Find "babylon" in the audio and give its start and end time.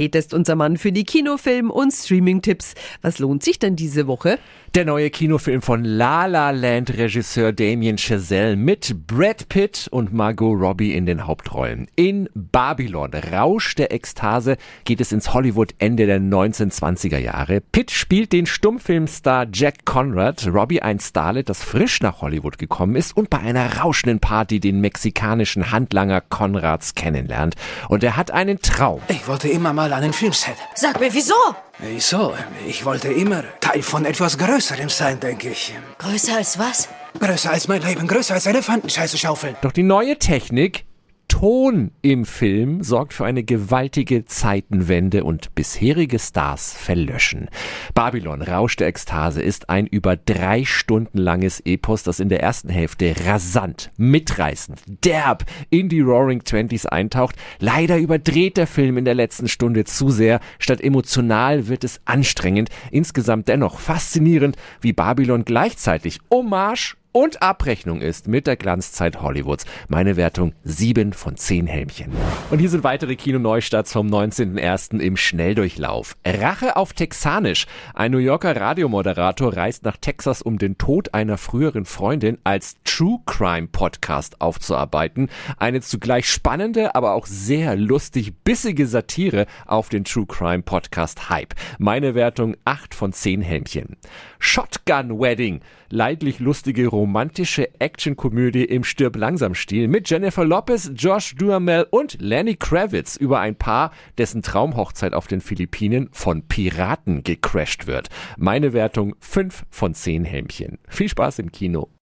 12.34-13.10, 47.94-48.42, 64.92-65.46